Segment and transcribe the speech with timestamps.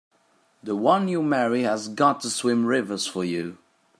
[0.63, 3.59] The one you marry has got to swim rivers for you!